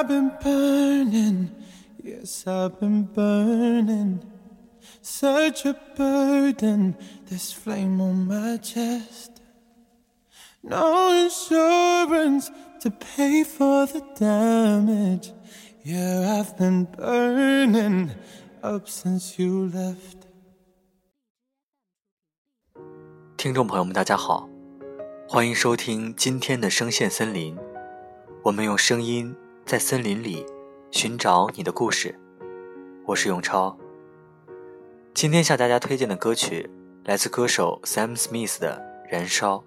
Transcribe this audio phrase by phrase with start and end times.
[0.00, 1.50] I've been burning,
[2.02, 4.20] yes, I've been burning.
[5.02, 6.96] Such a burden,
[7.28, 9.42] this flame on my chest.
[10.62, 12.50] No insurance
[12.80, 15.34] to pay for the damage.
[15.84, 18.12] Yeah, I've been burning
[18.62, 20.16] up since you left.
[23.36, 24.48] 听众朋友们，大家好，
[25.28, 27.54] 欢迎收听今天的声线森林。
[28.42, 29.36] 我们用声音
[29.70, 30.44] 在森林里
[30.90, 32.12] 寻找你的故事。
[33.06, 33.78] 我是永超。
[35.14, 36.68] 今天向大家推荐的歌曲
[37.04, 39.58] 来自歌手 Sam Smith 的《燃烧》，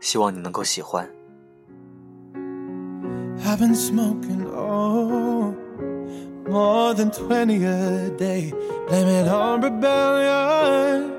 [0.00, 1.06] 希望你能够喜欢。
[3.44, 5.52] I've been smoking, oh,
[6.48, 8.54] more than 20 a day.
[8.88, 11.12] Blame it on rebellion.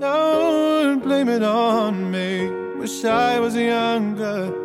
[0.00, 2.50] Don't blame it on me.
[2.80, 4.61] Wish I was younger.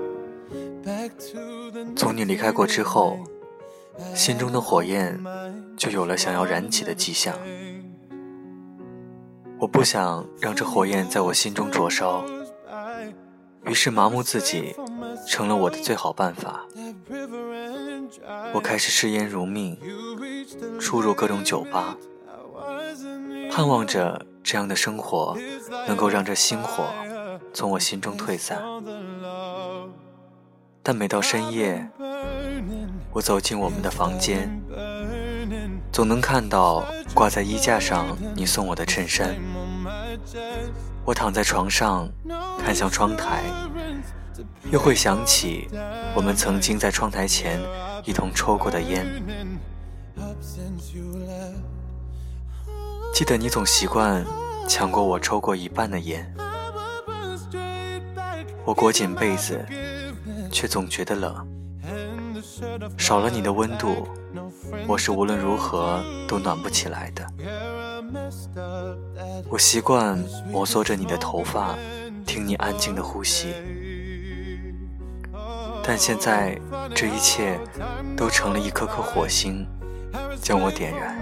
[2.18, 3.20] 你离开过之后，
[4.16, 5.24] 心中的火焰
[5.78, 7.38] 就有了想要燃起的迹象。
[9.60, 12.26] 我不想让这火焰在我心中灼烧，
[13.68, 14.76] 于是麻木自己
[15.28, 16.66] 成了我的最好办法。
[18.52, 19.78] 我开始嗜烟如命，
[20.80, 21.96] 出入各种酒吧，
[23.52, 25.38] 盼望着这样的生活
[25.88, 26.84] 能够让这星火
[27.54, 28.60] 从我心中退散。
[30.88, 31.86] 但每到深夜，
[33.12, 34.50] 我走进我们的房间，
[35.92, 39.36] 总能看到挂在衣架上你送我的衬衫。
[41.04, 42.08] 我躺在床上，
[42.64, 43.44] 看向窗台，
[44.72, 45.68] 又会想起
[46.16, 47.60] 我们曾经在窗台前
[48.06, 49.06] 一同抽过的烟。
[53.14, 54.26] 记得你总习惯
[54.70, 56.34] 抢过我抽过一半的烟，
[58.64, 59.66] 我裹紧被子，
[60.52, 61.48] 却总觉得冷。
[62.98, 64.08] 少了你的温度，
[64.88, 67.28] 我是无论如何都暖不起来的。
[69.50, 70.18] 我习惯
[70.50, 71.76] 摩挲着你的头发，
[72.26, 73.54] 听你安静的呼吸，
[75.84, 76.60] 但现在
[76.96, 77.60] 这一切
[78.16, 79.68] 都成了一颗颗火星，
[80.42, 81.18] 将我点燃。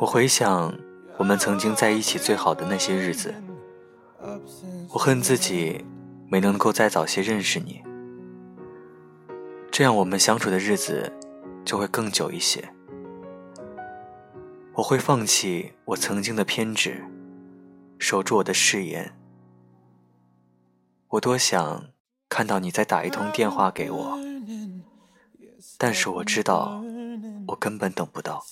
[0.00, 0.72] 我回想
[1.16, 3.34] 我们曾经在一起最好的那些日子，
[4.90, 5.84] 我恨自己
[6.30, 7.82] 没能够再早些认识你，
[9.72, 11.12] 这样我们相处的日子
[11.64, 12.72] 就会更久一些。
[14.74, 17.02] 我会放弃我曾经的偏执，
[17.98, 19.12] 守住我的誓言。
[21.08, 21.86] 我多想
[22.28, 24.16] 看到你再打一通电话给我，
[25.76, 26.84] 但是我知道
[27.48, 28.44] 我根本等不到，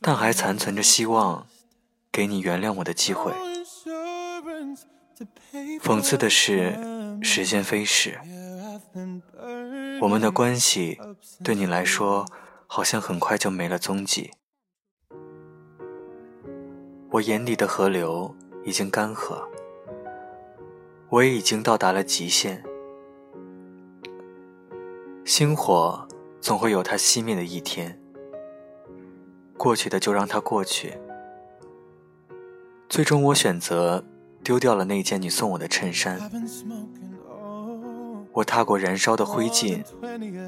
[0.00, 1.46] 但还残存着希望，
[2.10, 3.32] 给你原谅我的机会。
[5.80, 6.78] 讽刺的是，
[7.22, 8.18] 时间飞逝，
[10.00, 10.98] 我们的关系
[11.42, 12.24] 对你来说
[12.66, 14.30] 好像很快就没了踪迹。
[17.10, 19.48] 我眼底的河流已经干涸，
[21.08, 22.64] 我也已经到达了极限。
[25.24, 26.07] 星火
[26.40, 28.00] 总会有它熄灭的一天，
[29.56, 30.98] 过去的就让它过去。
[32.88, 34.02] 最终，我选择
[34.42, 36.18] 丢掉了那件你送我的衬衫。
[38.32, 39.82] 我踏过燃烧的灰烬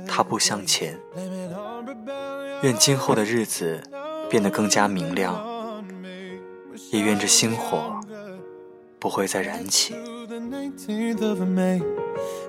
[0.07, 0.99] 踏步向前。
[2.63, 3.83] 愿今后的日子
[4.31, 5.45] 变得更加明亮，
[6.93, 8.00] 也愿这星火
[9.00, 9.94] 不会再燃起。
[9.94, 11.82] To the 19th of May,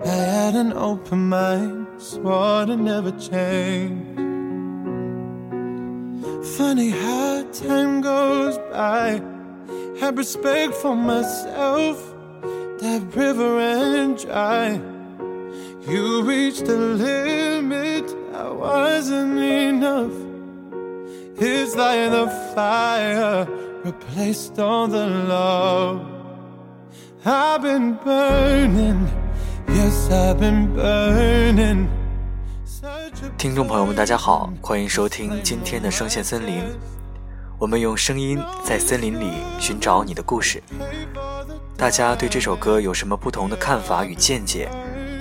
[0.04, 4.16] I had an open mind, swore to never change.
[6.56, 9.20] Funny how time goes by.
[10.00, 11.98] Have respect for myself.
[12.81, 14.81] That river ran dry.
[15.87, 18.14] You reached the limit.
[18.34, 20.12] I wasn't enough.
[21.38, 23.46] It's like the fire
[23.84, 26.09] replaced all the love.
[27.23, 29.07] I've been burning,
[29.68, 31.85] yes, I've been burning.
[33.38, 36.63] 听众朋友们，大家好，欢迎收听今天的声线森林。
[37.59, 40.63] 我们用声音在森林里寻找你的故事。
[41.77, 44.68] 大家对这首歌有什么不同的看法与见解？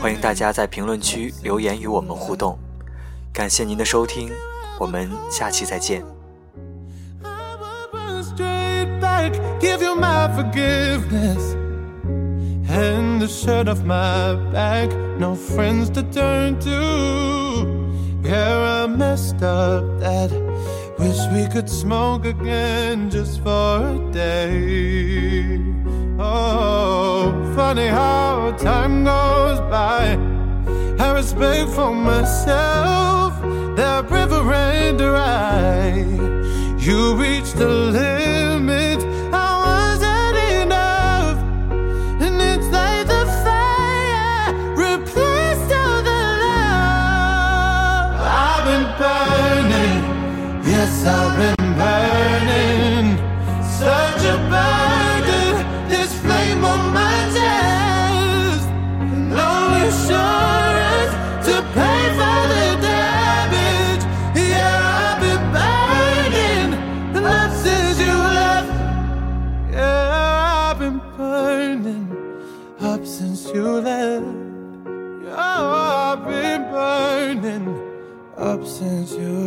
[0.00, 2.58] 欢迎大家在评论区留言与我们互动。
[3.31, 4.31] 感谢您的收听，
[4.79, 6.02] 我们下期再见。
[9.61, 11.60] give you my forgiveness
[13.20, 14.88] the shirt off my back.
[15.19, 18.22] No friends to turn to.
[18.22, 20.31] Yeah, I messed up that.
[20.99, 25.61] Wish we could smoke again just for a day.
[26.19, 30.16] Oh, funny how time goes by.
[30.99, 33.34] I respect for myself,
[33.76, 36.05] that river ran dry.
[36.78, 38.19] You reached the limit
[51.02, 53.17] I've been burning,
[53.79, 55.52] such a burden.
[55.88, 58.69] This flame on my chest,
[59.38, 59.52] no
[59.85, 61.12] insurance
[61.47, 64.05] to pay for the damage.
[64.37, 66.70] Yeah, I've been burning
[67.64, 68.70] since you left.
[69.73, 72.08] Yeah, I've been burning
[72.81, 74.26] up since you left.
[75.25, 77.67] Yeah, I've been burning
[78.37, 79.39] up since you.